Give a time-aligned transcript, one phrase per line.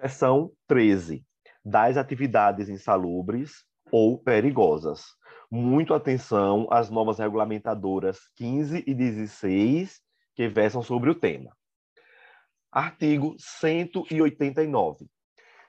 [0.00, 1.26] Seção 13.
[1.64, 5.06] Das atividades insalubres ou perigosas.
[5.50, 10.00] Muito atenção às normas regulamentadoras 15 e 16
[10.36, 11.50] que versam sobre o tema.
[12.70, 15.06] Artigo 189.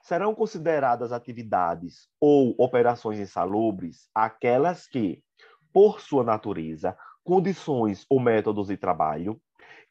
[0.03, 5.23] Serão consideradas atividades ou operações insalubres aquelas que,
[5.73, 9.41] por sua natureza, condições ou métodos de trabalho,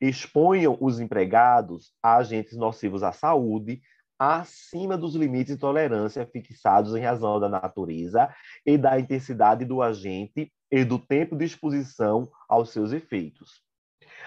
[0.01, 3.83] exponham os empregados a agentes nocivos à saúde
[4.19, 8.35] acima dos limites de tolerância fixados em razão da natureza
[8.67, 13.63] e da intensidade do agente e do tempo de exposição aos seus efeitos.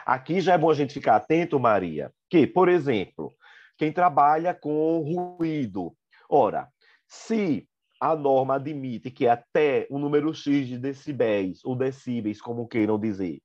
[0.06, 3.32] Aqui já é bom a gente ficar atento, Maria, que, por exemplo,
[3.78, 5.94] quem trabalha com ruído,
[6.30, 6.70] ora,
[7.08, 7.68] se
[8.00, 13.42] a norma admite que até o número X de decibéis ou decíbeis, como queiram dizer,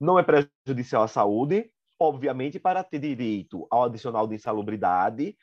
[0.00, 1.70] não é prejudicial à saúde,
[2.00, 5.36] obviamente, para ter direito ao adicional de insalubridade,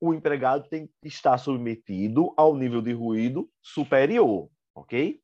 [0.00, 5.20] o empregado tem que estar submetido ao nível de ruído superior, ok?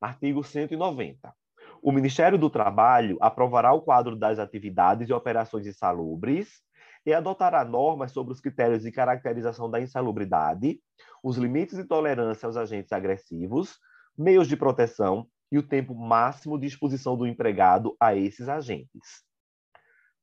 [0.00, 1.34] Artigo 190.
[1.82, 6.62] O Ministério do Trabalho aprovará o quadro das atividades e operações insalubres
[7.06, 10.78] e adotará normas sobre os critérios de caracterização da insalubridade,
[11.22, 13.78] os limites de tolerância aos agentes agressivos,
[14.16, 19.24] meios de proteção e o tempo máximo de exposição do empregado a esses agentes.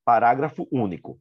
[0.05, 1.19] Parágrafo único.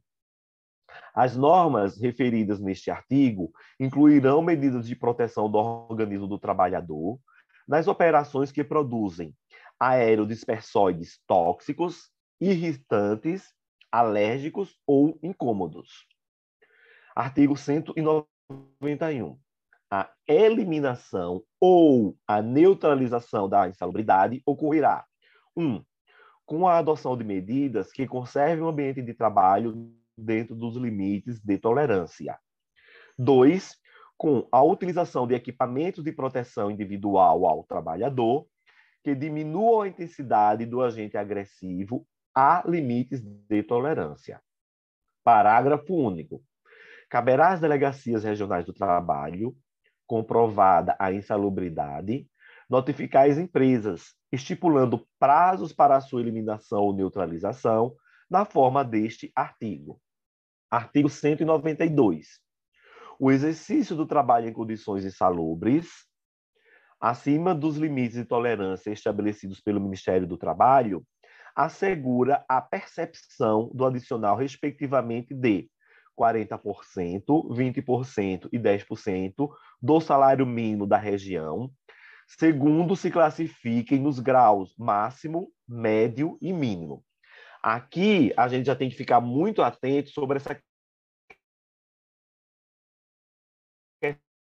[1.13, 7.19] As normas referidas neste artigo incluirão medidas de proteção do organismo do trabalhador
[7.67, 9.35] nas operações que produzem
[9.79, 13.53] aerodispersóides tóxicos, irritantes,
[13.91, 16.05] alérgicos ou incômodos.
[17.15, 19.37] Artigo 191.
[19.89, 25.05] A eliminação ou a neutralização da insalubridade ocorrerá:
[25.55, 25.63] 1.
[25.63, 25.85] Um,
[26.45, 31.57] com a adoção de medidas que conservem o ambiente de trabalho dentro dos limites de
[31.57, 32.39] tolerância.
[33.17, 33.75] 2.
[34.17, 38.47] Com a utilização de equipamentos de proteção individual ao trabalhador
[39.03, 42.05] que diminuam a intensidade do agente agressivo
[42.35, 44.41] a limites de tolerância.
[45.23, 46.43] Parágrafo único.
[47.09, 49.55] Caberá às delegacias regionais do trabalho,
[50.05, 52.27] comprovada a insalubridade,
[52.69, 57.95] notificar as empresas, estipulando prazos para a sua eliminação ou neutralização,
[58.29, 60.01] na forma deste artigo.
[60.69, 62.27] Artigo 192.
[63.19, 65.89] O exercício do trabalho em condições insalubres
[66.99, 71.05] acima dos limites de tolerância estabelecidos pelo Ministério do Trabalho,
[71.55, 75.69] assegura a percepção do adicional, respectivamente, de
[76.19, 76.59] 40%,
[77.25, 79.49] 20% e 10%
[79.81, 81.71] do salário mínimo da região,
[82.27, 87.03] segundo se classifiquem nos graus máximo, médio e mínimo.
[87.69, 90.57] Aqui a gente já tem que ficar muito atento sobre essa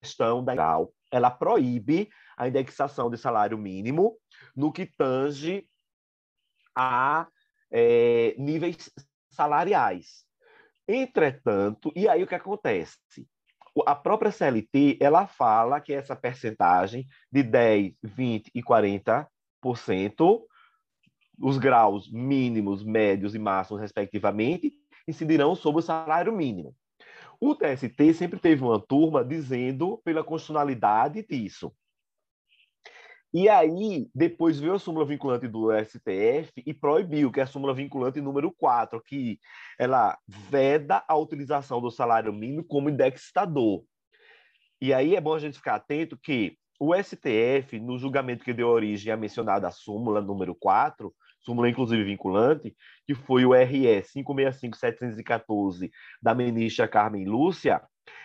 [0.00, 0.94] questão da grau.
[1.10, 2.08] Ela proíbe
[2.38, 4.18] a indexação de salário mínimo
[4.56, 5.68] no que tange
[6.74, 7.28] a
[7.70, 8.90] é, níveis
[9.28, 10.24] salariais.
[10.88, 12.96] Entretanto, e aí o que acontece?
[13.86, 19.26] A própria CLT, ela fala que essa percentagem de 10, 20 e 40%,
[21.38, 24.72] os graus mínimos, médios e máximos, respectivamente,
[25.06, 26.74] incidirão sobre o salário mínimo.
[27.40, 31.72] O TST sempre teve uma turma dizendo pela constitucionalidade disso.
[33.34, 37.72] E aí, depois veio a súmula vinculante do STF e proibiu, que é a súmula
[37.72, 39.40] vinculante número 4, que
[39.78, 43.82] ela veda a utilização do salário mínimo como indexador.
[44.80, 48.68] E aí é bom a gente ficar atento que o STF, no julgamento que deu
[48.68, 52.74] origem à mencionada súmula número 4, súmula inclusive vinculante,
[53.06, 57.82] que foi o RE 565714 da ministra Carmen Lúcia,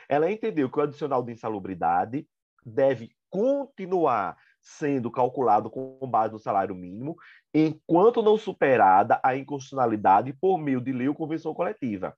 [0.09, 2.27] ela entendeu que o adicional de insalubridade
[2.66, 7.16] deve continuar sendo calculado com base no salário mínimo,
[7.53, 12.16] enquanto não superada a inconstitucionalidade por meio de lei ou convenção coletiva.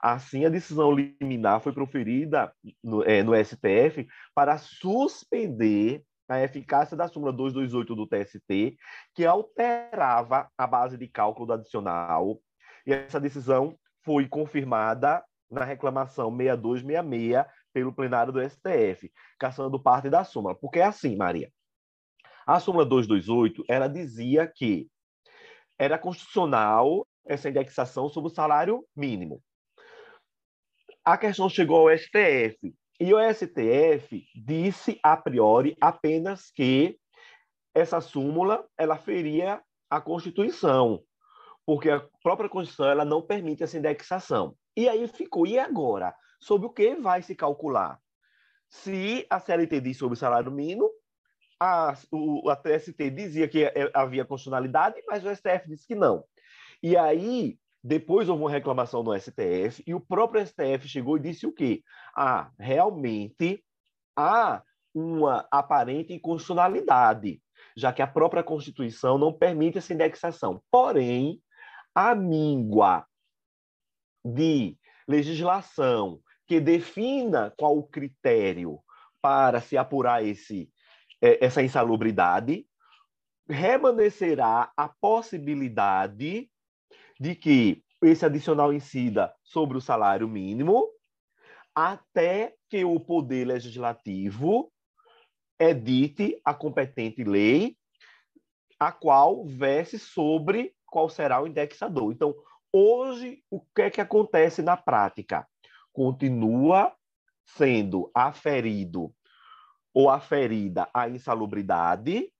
[0.00, 2.52] Assim, a decisão liminar foi proferida
[2.82, 8.76] no, é, no STF para suspender a eficácia da súmula 228 do TST,
[9.14, 12.38] que alterava a base de cálculo do adicional,
[12.86, 20.24] e essa decisão foi confirmada na reclamação 6266 pelo plenário do STF, caçando parte da
[20.24, 20.54] súmula.
[20.54, 21.50] Porque é assim, Maria.
[22.46, 24.88] A súmula 228, ela dizia que
[25.78, 29.42] era constitucional essa indexação sobre o salário mínimo.
[31.04, 36.98] A questão chegou ao STF e o STF disse a priori apenas que
[37.74, 41.00] essa súmula ela feria a Constituição,
[41.64, 44.56] porque a própria Constituição ela não permite essa indexação.
[44.76, 46.14] E aí ficou, e agora?
[46.40, 47.98] Sobre o que vai se calcular?
[48.68, 50.90] Se a CLT diz sobre o salário mínimo,
[51.60, 56.24] a, o, a TST dizia que é, havia constitucionalidade, mas o STF disse que não.
[56.82, 61.46] E aí, depois houve uma reclamação no STF, e o próprio STF chegou e disse
[61.46, 61.82] o quê?
[62.16, 63.64] Ah, realmente
[64.16, 64.62] há
[64.94, 67.40] uma aparente inconstitucionalidade,
[67.76, 70.62] já que a própria Constituição não permite essa indexação.
[70.70, 71.40] Porém,
[71.94, 73.06] a míngua
[74.24, 74.76] de
[75.06, 78.80] legislação que defina qual o critério
[79.20, 80.70] para se apurar esse,
[81.22, 82.66] é, essa insalubridade,
[83.48, 86.50] remanescerá a possibilidade
[87.18, 90.88] de que esse adicional incida sobre o salário mínimo,
[91.74, 94.72] até que o poder legislativo
[95.58, 97.76] edite a competente lei,
[98.78, 102.12] a qual verse sobre qual será o indexador.
[102.12, 102.34] Então,
[102.72, 105.46] hoje, o que é que acontece na prática?
[105.92, 106.94] Continua
[107.44, 109.12] sendo aferido
[109.92, 112.30] ou aferida a insalubridade,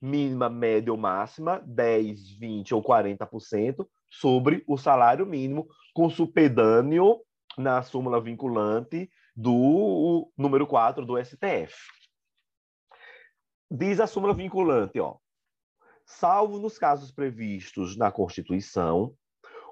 [0.00, 3.86] mínima, média ou máxima, 10, 20 ou 40%,
[4.20, 7.20] sobre o salário mínimo, com supedâneo
[7.56, 11.74] na súmula vinculante do número 4 do STF.
[13.70, 15.16] Diz a súmula vinculante, ó,
[16.06, 19.14] salvo nos casos previstos na Constituição,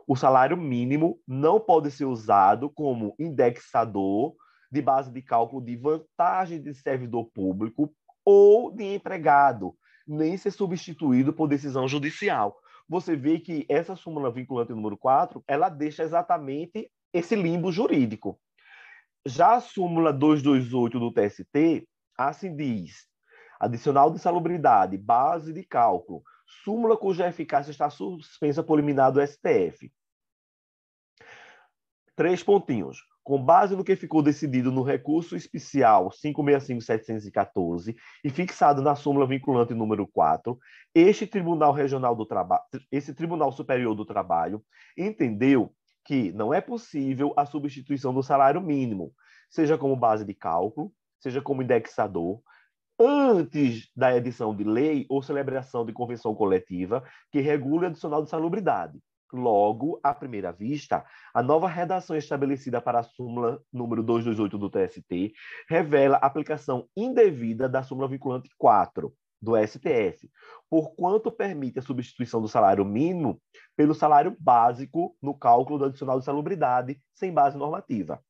[0.07, 4.35] o salário mínimo não pode ser usado como indexador
[4.71, 11.33] de base de cálculo de vantagem de servidor público ou de empregado, nem ser substituído
[11.33, 12.57] por decisão judicial.
[12.89, 18.41] Você vê que essa súmula vinculante número 4, ela deixa exatamente esse limbo jurídico.
[19.25, 21.89] Já a súmula 228 do TST,
[22.19, 23.07] assim diz:
[23.61, 26.23] adicional de salubridade, base de cálculo,
[26.65, 29.93] súmula cuja eficácia está suspensa por liminar do STF.
[32.17, 33.12] Três pontinhos.
[33.25, 39.73] Com base no que ficou decidido no recurso especial 565-714 e fixado na súmula vinculante
[39.75, 40.59] número 4,
[40.93, 44.63] este Tribunal Regional do Trabalho, esse Tribunal Superior do Trabalho
[44.99, 45.73] entendeu
[46.05, 49.13] que não é possível a substituição do salário mínimo,
[49.49, 52.43] seja como base de cálculo, seja como indexador,
[52.99, 58.31] antes da edição de lei ou celebração de convenção coletiva que regule o adicional de
[58.31, 58.99] salubridade.
[59.33, 65.33] Logo, à primeira vista, a nova redação estabelecida para a súmula número 228 do TST
[65.69, 70.31] revela aplicação indevida da súmula vinculante 4 do STF,
[70.69, 73.41] porquanto permite a substituição do salário mínimo
[73.75, 78.23] pelo salário básico no cálculo do adicional de salubridade sem base normativa.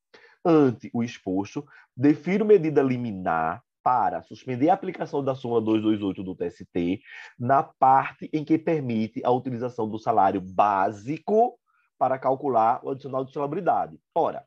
[0.44, 1.66] Ante o exposto,
[1.96, 7.00] defiro medida liminar para suspender a aplicação da súmula 228 do TST
[7.38, 11.58] na parte em que permite a utilização do salário básico
[11.98, 13.98] para calcular o adicional de salubridade.
[14.14, 14.44] Ora,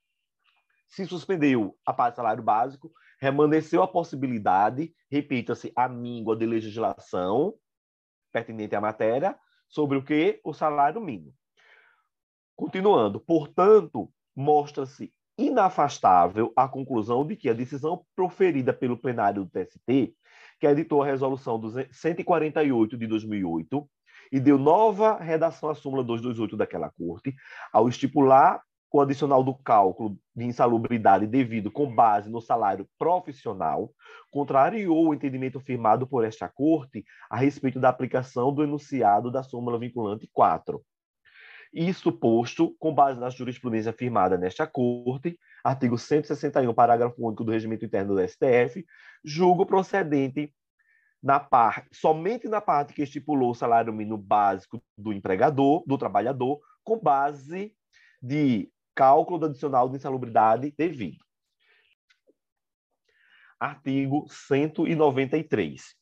[0.88, 7.54] se suspendeu a parte do salário básico, remanesceu a possibilidade, repita-se, a míngua de legislação
[8.32, 9.38] pertinente à matéria,
[9.68, 10.40] sobre o que?
[10.44, 11.34] O salário mínimo.
[12.56, 20.14] Continuando, portanto, mostra-se inafastável a conclusão de que a decisão proferida pelo plenário do TST,
[20.60, 21.62] que editou a resolução
[21.92, 23.90] 148 de 2008
[24.32, 27.36] e deu nova redação à súmula 228 daquela corte,
[27.72, 28.62] ao estipular
[28.96, 33.92] o adicional do cálculo de insalubridade devido com base no salário profissional,
[34.32, 39.78] contrariou o entendimento firmado por esta corte a respeito da aplicação do enunciado da súmula
[39.78, 40.82] vinculante 4.
[41.74, 47.86] Isso posto, com base na jurisprudência firmada nesta Corte, artigo 161, parágrafo único do Regimento
[47.86, 48.86] Interno do STF,
[49.24, 50.54] julgo procedente
[51.22, 56.60] na parte, somente na parte que estipulou o salário mínimo básico do empregador, do trabalhador,
[56.84, 57.76] com base
[58.22, 61.26] de cálculo adicional de insalubridade devido.
[63.60, 65.96] Artigo 193.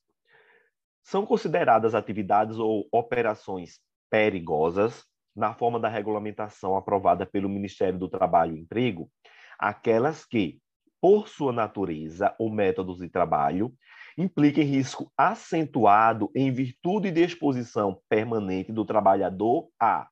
[1.03, 3.79] São consideradas atividades ou operações
[4.09, 9.09] perigosas na forma da regulamentação aprovada pelo Ministério do Trabalho e Emprego,
[9.57, 10.59] aquelas que,
[11.01, 13.73] por sua natureza ou métodos de trabalho,
[14.17, 20.07] impliquem risco acentuado em virtude de exposição permanente do trabalhador a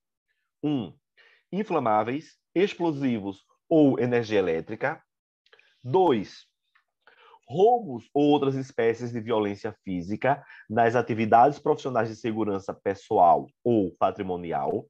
[0.63, 0.69] 1.
[0.69, 0.93] Um,
[1.51, 5.01] inflamáveis, explosivos ou energia elétrica.
[5.83, 6.45] 2.
[7.47, 14.85] Roubos ou outras espécies de violência física nas atividades profissionais de segurança pessoal ou patrimonial.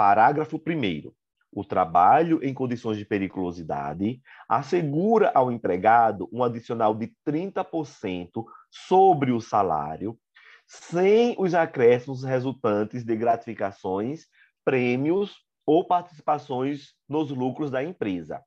[0.00, 1.12] Parágrafo 1.
[1.52, 9.42] O trabalho em condições de periculosidade assegura ao empregado um adicional de 30% sobre o
[9.42, 10.18] salário,
[10.66, 14.24] sem os acréscimos resultantes de gratificações,
[14.64, 18.42] prêmios ou participações nos lucros da empresa.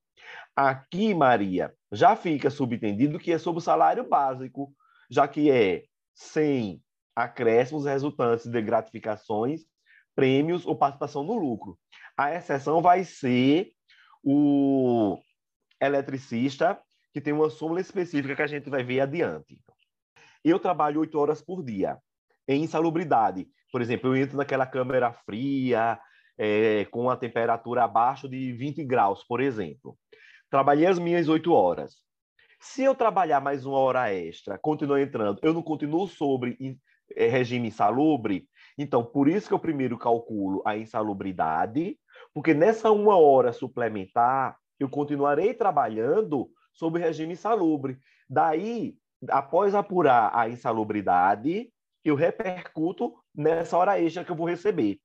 [0.55, 4.73] Aqui, Maria, já fica subentendido que é sobre o salário básico,
[5.07, 5.83] já que é
[6.15, 6.81] sem
[7.15, 9.61] acréscimos resultantes de gratificações,
[10.15, 11.77] prêmios ou participação no lucro.
[12.17, 13.71] A exceção vai ser
[14.23, 15.19] o
[15.81, 16.79] eletricista,
[17.13, 19.59] que tem uma súmula específica que a gente vai ver adiante.
[20.43, 21.97] Eu trabalho oito horas por dia
[22.47, 23.47] em insalubridade.
[23.71, 25.99] Por exemplo, eu entro naquela câmera fria,
[26.37, 29.97] é, com a temperatura abaixo de 20 graus, por exemplo.
[30.49, 31.95] Trabalhei as minhas oito horas.
[32.59, 36.57] Se eu trabalhar mais uma hora extra, continuo entrando, eu não continuo sobre
[37.15, 41.97] é, regime insalubre, então por isso que eu primeiro calculo a insalubridade,
[42.33, 47.97] porque nessa uma hora suplementar, eu continuarei trabalhando sob regime insalubre.
[48.29, 48.95] Daí,
[49.29, 51.71] após apurar a insalubridade,
[52.03, 54.99] eu repercuto nessa hora extra que eu vou receber.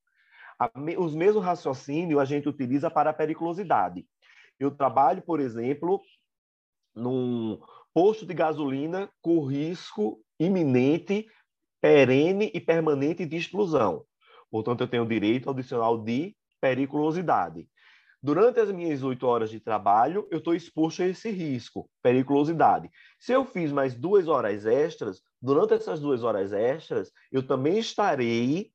[0.98, 4.04] Os mesmos raciocínios a gente utiliza para a periculosidade.
[4.58, 6.00] Eu trabalho, por exemplo,
[6.94, 7.60] num
[7.94, 11.28] posto de gasolina com risco iminente,
[11.80, 14.04] perene e permanente de explosão.
[14.50, 17.68] Portanto, eu tenho direito adicional de periculosidade.
[18.20, 22.90] Durante as minhas oito horas de trabalho, eu estou exposto a esse risco, periculosidade.
[23.18, 28.72] Se eu fiz mais duas horas extras, durante essas duas horas extras, eu também estarei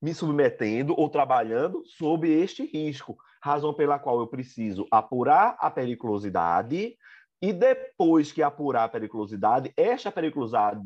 [0.00, 6.96] me submetendo ou trabalhando sob este risco, razão pela qual eu preciso apurar a periculosidade
[7.42, 10.80] e depois que apurar a periculosidade, esta periculosidade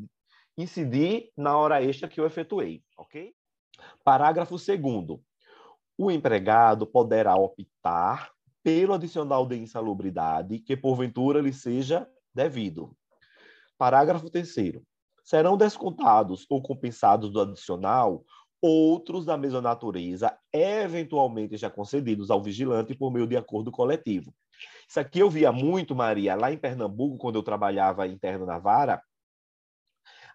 [0.62, 3.34] incidir na hora extra que eu efetuei, ok?
[4.04, 5.20] Parágrafo 2
[5.98, 8.30] o empregado poderá optar
[8.62, 12.96] pelo adicional de insalubridade que porventura lhe seja devido.
[13.76, 14.82] Parágrafo 3
[15.22, 18.24] Serão descontados ou compensados do adicional
[18.62, 24.34] outros da mesma natureza, eventualmente já concedidos ao vigilante por meio de acordo coletivo.
[24.88, 29.02] Isso aqui eu via muito, Maria, lá em Pernambuco, quando eu trabalhava interno na vara,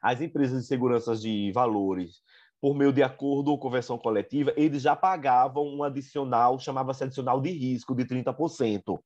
[0.06, 2.22] as empresas de segurança de valores
[2.62, 7.50] por meio de acordo ou conversão coletiva, eles já pagavam um adicional, chamava-se adicional de
[7.50, 9.00] risco, de 30%.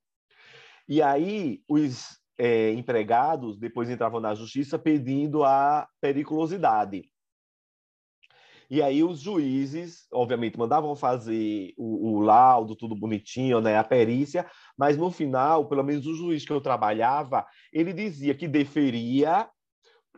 [0.88, 7.10] E aí, os é, empregados depois entravam na justiça pedindo a periculosidade.
[8.70, 14.46] E aí os juízes, obviamente, mandavam fazer o, o, laudo, tudo bonitinho, né, a perícia,
[14.77, 19.50] mas no final, pelo menos o juiz que eu trabalhava, ele dizia que deferia,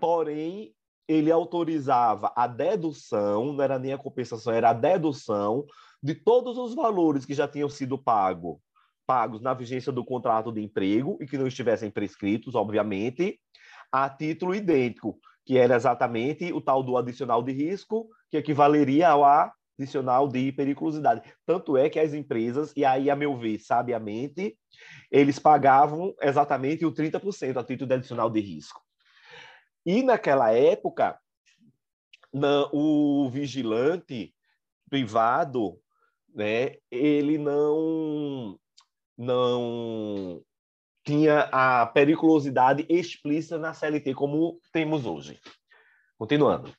[0.01, 0.73] porém
[1.07, 5.65] ele autorizava a dedução, não era nem a compensação, era a dedução
[6.01, 8.59] de todos os valores que já tinham sido pago,
[9.05, 13.39] pagos na vigência do contrato de emprego e que não estivessem prescritos, obviamente,
[13.91, 19.23] a título idêntico, que era exatamente o tal do adicional de risco, que equivaleria ao
[19.77, 21.21] adicional de periculosidade.
[21.45, 24.57] Tanto é que as empresas, e aí, a meu ver, sabiamente,
[25.11, 28.81] eles pagavam exatamente o 30% a título de adicional de risco.
[29.85, 31.19] E naquela época,
[32.71, 34.33] o vigilante
[34.89, 35.79] privado,
[36.33, 38.59] né, ele não
[39.17, 40.43] não
[41.03, 45.39] tinha a periculosidade explícita na CLT como temos hoje.
[46.17, 46.73] Continuando.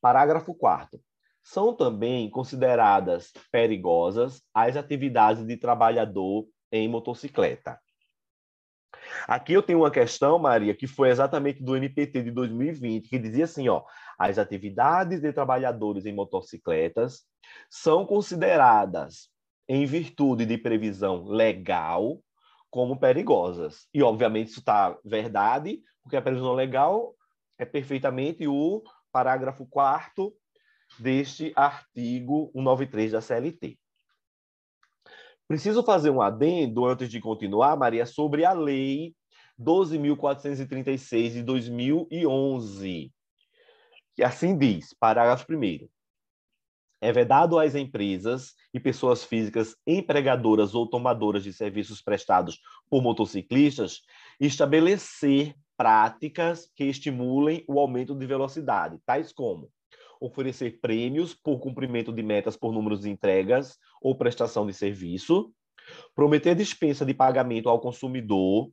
[0.00, 0.98] Parágrafo 4
[1.42, 7.78] São também consideradas perigosas as atividades de trabalhador em motocicleta.
[9.26, 13.44] Aqui eu tenho uma questão, Maria, que foi exatamente do NPT de 2020, que dizia
[13.44, 13.82] assim, ó,
[14.18, 17.24] as atividades de trabalhadores em motocicletas
[17.68, 19.30] são consideradas,
[19.68, 22.20] em virtude de previsão legal,
[22.70, 23.88] como perigosas.
[23.92, 27.14] E, obviamente, isso está verdade, porque a previsão legal
[27.58, 28.82] é perfeitamente o
[29.12, 30.32] parágrafo 4
[30.98, 33.78] deste artigo 193 da CLT.
[35.50, 39.16] Preciso fazer um adendo antes de continuar, Maria, sobre a lei
[39.60, 43.12] 12.436 de 2011,
[44.14, 45.88] que assim diz, parágrafo 1
[47.00, 54.02] é vedado às empresas e pessoas físicas empregadoras ou tomadoras de serviços prestados por motociclistas
[54.38, 59.68] estabelecer práticas que estimulem o aumento de velocidade, tais como
[60.20, 65.52] oferecer prêmios por cumprimento de metas por números de entregas ou prestação de serviço,
[66.14, 68.70] prometer dispensa de pagamento ao consumidor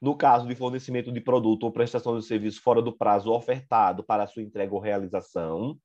[0.00, 4.26] no caso de fornecimento de produto ou prestação de serviço fora do prazo ofertado para
[4.26, 5.78] sua entrega ou realização,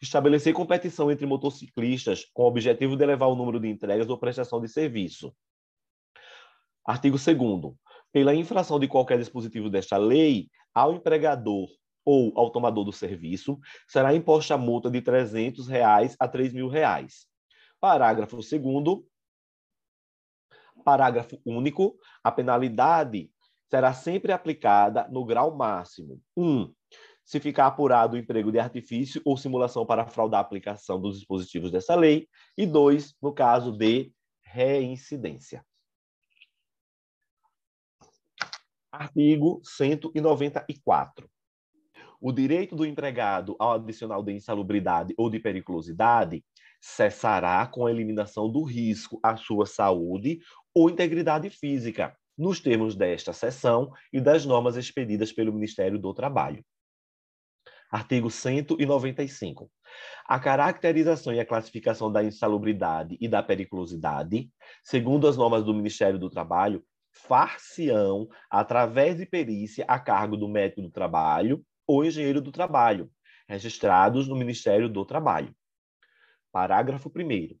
[0.00, 4.60] estabelecer competição entre motociclistas com o objetivo de elevar o número de entregas ou prestação
[4.60, 5.34] de serviço.
[6.86, 7.74] Artigo 2
[8.12, 11.66] Pela infração de qualquer dispositivo desta lei, ao empregador
[12.06, 13.58] ou ao tomador do serviço,
[13.88, 17.26] será imposta a multa de 300 reais a 3 mil reais.
[17.80, 18.50] Parágrafo 2
[20.84, 21.98] Parágrafo único.
[22.22, 23.28] A penalidade
[23.68, 26.22] será sempre aplicada no grau máximo.
[26.36, 26.44] 1.
[26.44, 26.74] Um,
[27.24, 31.72] se ficar apurado o emprego de artifício ou simulação para fraudar a aplicação dos dispositivos
[31.72, 32.28] dessa lei.
[32.56, 34.12] E dois, no caso de
[34.44, 35.66] reincidência.
[38.92, 41.28] Artigo 194.
[42.20, 46.44] O direito do empregado ao adicional de insalubridade ou de periculosidade
[46.80, 50.40] cessará com a eliminação do risco à sua saúde
[50.74, 56.64] ou integridade física, nos termos desta seção e das normas expedidas pelo Ministério do Trabalho.
[57.90, 59.70] Artigo 195.
[60.26, 64.50] A caracterização e a classificação da insalubridade e da periculosidade,
[64.82, 70.82] segundo as normas do Ministério do Trabalho, far-se-ão através de perícia a cargo do médico
[70.82, 73.10] do trabalho ou engenheiro do trabalho,
[73.48, 75.54] registrados no Ministério do Trabalho.
[76.52, 77.56] Parágrafo 1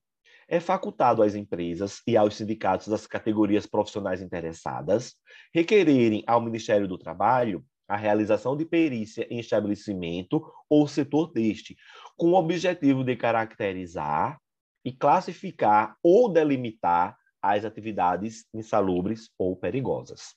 [0.48, 5.16] é facultado às empresas e aos sindicatos das categorias profissionais interessadas
[5.52, 11.76] requererem ao Ministério do Trabalho a realização de perícia em estabelecimento ou setor deste,
[12.16, 14.40] com o objetivo de caracterizar
[14.84, 20.34] e classificar ou delimitar as atividades insalubres ou perigosas.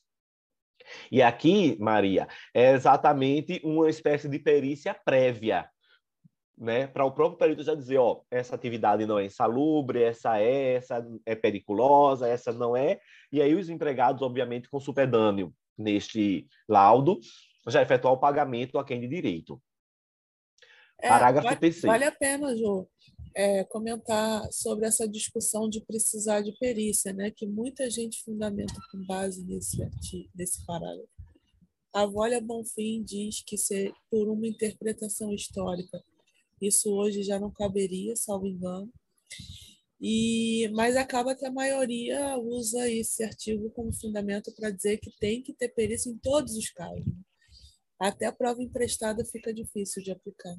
[1.11, 5.69] E aqui, Maria, é exatamente uma espécie de perícia prévia,
[6.57, 10.73] né, para o próprio perito já dizer, ó, essa atividade não é insalubre, essa é,
[10.73, 12.99] essa é periculosa, essa não é,
[13.31, 17.17] e aí os empregados, obviamente, com supedâneo neste laudo,
[17.67, 19.61] já efetuar o pagamento a quem de direito.
[21.01, 21.87] É, Parágrafo vale, terceiro.
[21.87, 22.89] Vale a pena, Jô,
[23.35, 29.05] é, comentar sobre essa discussão de precisar de perícia, né, que muita gente fundamenta com
[29.05, 29.77] base nesse,
[30.35, 31.09] nesse parágrafo.
[31.93, 36.03] A Volha Bonfim diz que se, por uma interpretação histórica,
[36.61, 38.91] isso hoje já não caberia, salvo engano.
[39.99, 45.41] E, mas acaba que a maioria usa esse artigo como fundamento para dizer que tem
[45.41, 47.03] que ter perícia em todos os casos.
[47.99, 50.55] Até a prova emprestada fica difícil de aplicar.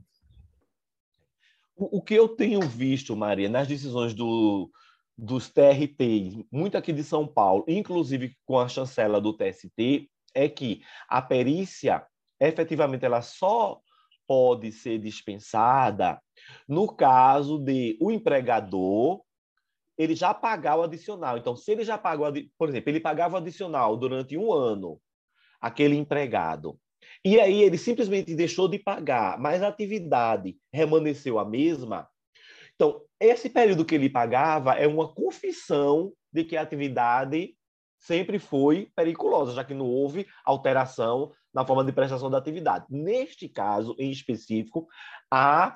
[1.83, 4.71] O, que eu tenho visto, Maria, nas decisões do,
[5.17, 10.83] dos TRTs, muito aqui de São Paulo, inclusive com a chancela do TST, é que
[11.09, 12.07] a perícia,
[12.39, 13.81] efetivamente, ela só
[14.27, 16.21] pode ser dispensada
[16.69, 19.23] no caso de o empregador
[19.97, 21.39] ele já pagar o adicional.
[21.39, 25.01] Então, se ele já pagou, por exemplo, ele pagava o adicional durante um ano,
[25.59, 26.79] aquele empregado,
[27.25, 32.09] e aí ele simplesmente deixou de pagar, mas a atividade permaneceu a mesma.
[32.75, 37.55] Então, esse período que ele pagava é uma confissão de que a atividade
[37.99, 42.87] sempre foi periculosa, já que não houve alteração na forma de prestação da atividade.
[42.89, 44.89] Neste caso, em específico,
[45.31, 45.75] há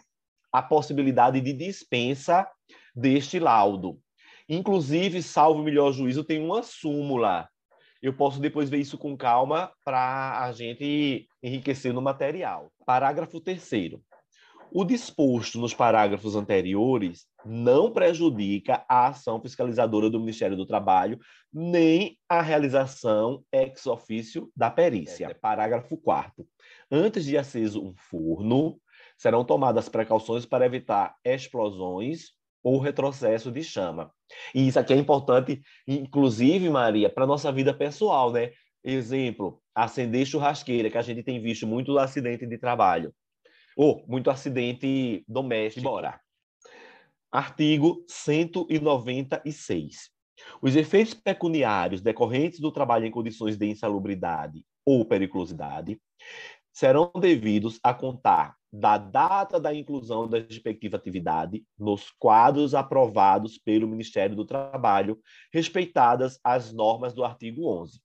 [0.50, 2.48] a possibilidade de dispensa
[2.96, 4.00] deste laudo.
[4.48, 7.48] Inclusive, salvo o melhor juízo, tem uma súmula
[8.04, 12.72] eu posso depois ver isso com calma para a gente enriquecer no material.
[12.86, 13.62] Parágrafo 3
[14.76, 21.20] o disposto nos parágrafos anteriores não prejudica a ação fiscalizadora do Ministério do Trabalho,
[21.52, 25.32] nem a realização ex officio da perícia.
[25.40, 26.44] Parágrafo 4
[26.90, 28.80] Antes de aceso um forno,
[29.16, 34.10] serão tomadas precauções para evitar explosões ou retrocesso de chama.
[34.52, 38.50] E isso aqui é importante, inclusive, Maria, para nossa vida pessoal, né?
[38.82, 43.14] Exemplo, acender churrasqueira, que a gente tem visto muito acidente de trabalho.
[43.76, 45.84] Ou muito acidente doméstico.
[45.84, 46.20] Bora.
[47.32, 50.10] Artigo 196.
[50.62, 56.00] Os efeitos pecuniários decorrentes do trabalho em condições de insalubridade ou periculosidade
[56.72, 63.86] serão devidos a contar da data da inclusão da respectiva atividade nos quadros aprovados pelo
[63.86, 65.20] Ministério do Trabalho,
[65.52, 68.00] respeitadas as normas do artigo 11.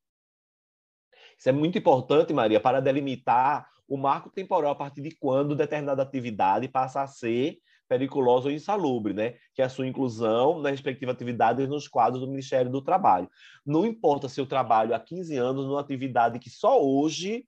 [1.40, 6.04] Isso é muito importante, Maria, para delimitar o marco temporal a partir de quando determinada
[6.04, 9.36] atividade passa a ser periculosa ou insalubre, né?
[9.56, 13.28] Que é a sua inclusão na respectiva atividade nos quadros do Ministério do Trabalho.
[13.66, 17.46] Não importa se eu trabalho há 15 anos numa atividade que só hoje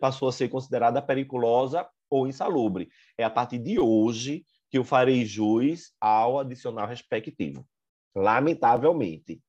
[0.00, 2.88] passou a ser considerada periculosa ou insalubre.
[3.16, 7.64] É a partir de hoje que eu farei jus ao adicional respectivo.
[8.16, 9.40] Lamentavelmente.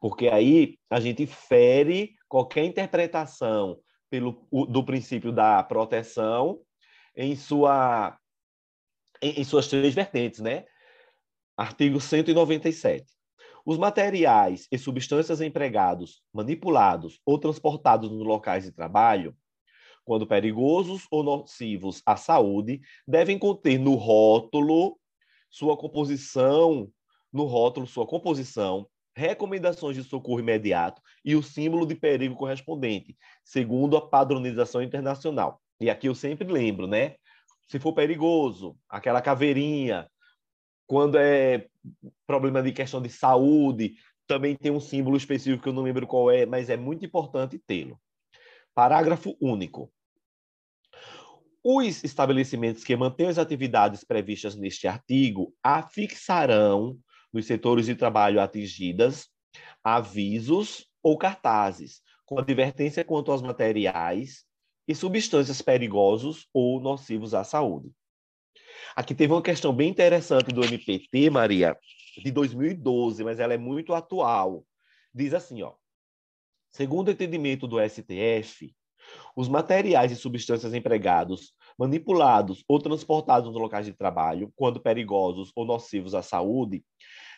[0.00, 3.78] Porque aí a gente fere qualquer interpretação
[4.10, 6.60] pelo, do princípio da proteção
[7.14, 8.18] em, sua,
[9.22, 10.64] em, em suas três vertentes, né?
[11.56, 13.06] Artigo 197.
[13.64, 19.36] Os materiais e substâncias empregados, manipulados ou transportados nos locais de trabalho
[20.04, 24.96] quando perigosos ou nocivos à saúde, devem conter no rótulo
[25.50, 26.88] sua composição
[27.32, 33.96] no rótulo, sua composição, recomendações de socorro imediato e o símbolo de perigo correspondente, segundo
[33.96, 35.60] a padronização internacional.
[35.80, 37.16] E aqui eu sempre lembro, né?
[37.66, 40.08] Se for perigoso, aquela caveirinha,
[40.86, 41.66] quando é
[42.26, 46.30] problema de questão de saúde, também tem um símbolo específico que eu não lembro qual
[46.30, 47.98] é, mas é muito importante tê-lo.
[48.74, 49.90] Parágrafo único.
[51.64, 56.96] Os estabelecimentos que mantêm as atividades previstas neste artigo afixarão
[57.32, 59.28] nos setores de trabalho atingidas
[59.82, 64.44] avisos ou cartazes com advertência quanto aos materiais
[64.88, 67.92] e substâncias perigosos ou nocivos à saúde.
[68.94, 71.76] Aqui teve uma questão bem interessante do MPT, Maria,
[72.22, 74.64] de 2012, mas ela é muito atual.
[75.14, 75.74] Diz assim, ó:
[76.70, 78.74] Segundo o entendimento do STF,
[79.36, 85.64] os materiais e substâncias empregados, manipulados ou transportados nos locais de trabalho, quando perigosos ou
[85.64, 86.84] nocivos à saúde,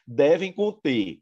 [0.06, 1.18] devem conter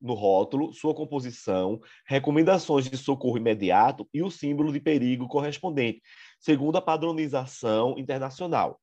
[0.00, 6.02] no rótulo sua composição, recomendações de socorro imediato e o símbolo de perigo correspondente,
[6.38, 8.80] segundo a padronização internacional.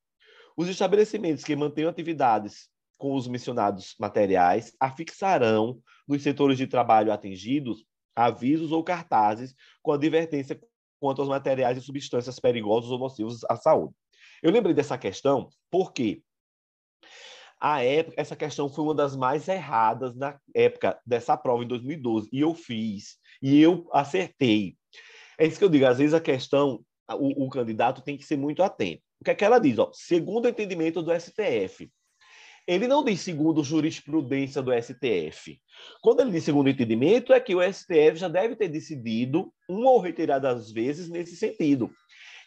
[0.56, 7.86] Os estabelecimentos que mantenham atividades com os mencionados materiais afixarão nos setores de trabalho atingidos
[8.16, 10.60] avisos ou cartazes com advertência
[11.04, 13.94] quanto aos materiais e substâncias perigosos ou nocivos à saúde.
[14.42, 16.24] Eu lembrei dessa questão porque
[17.60, 22.30] a época, essa questão foi uma das mais erradas na época dessa prova em 2012
[22.32, 24.78] e eu fiz e eu acertei.
[25.38, 28.38] É isso que eu digo, às vezes a questão, o, o candidato tem que ser
[28.38, 29.04] muito atento.
[29.20, 29.78] O que é que ela diz?
[29.80, 31.92] Ó, segundo o entendimento do STF,
[32.68, 35.60] ele não diz segundo jurisprudência do STF.
[36.02, 40.00] Quando ele diz segundo entendimento, é que o STF já deve ter decidido uma ou
[40.00, 41.92] reiteradas vezes nesse sentido.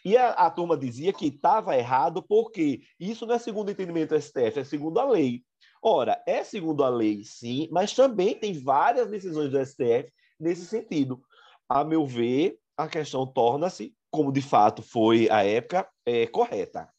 [0.03, 4.21] E a, a turma dizia que estava errado porque isso não é segundo entendimento do
[4.21, 5.43] STF, é segundo a lei.
[5.83, 11.21] Ora, é segundo a lei, sim, mas também tem várias decisões do STF nesse sentido.
[11.69, 16.89] A meu ver, a questão torna-se, como de fato foi a época, é, correta.